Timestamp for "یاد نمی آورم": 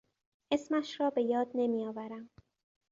1.21-2.29